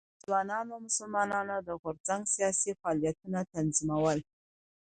د 0.03 0.03
ځوانو 0.23 0.75
مسلمانانو 0.87 1.55
د 1.67 1.69
غورځنګ 1.81 2.21
سیاسي 2.35 2.71
فعالیتونه 2.81 3.39
تنظیمول. 3.53 4.19